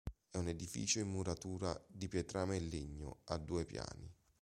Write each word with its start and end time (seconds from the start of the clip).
È 0.31 0.35
un 0.37 0.47
edificio 0.47 0.97
in 0.97 1.09
muratura 1.11 1.79
di 1.87 2.07
pietrame 2.07 2.55
e 2.55 2.59
legno, 2.61 3.19
a 3.25 3.37
due 3.37 3.65
piani. 3.65 4.11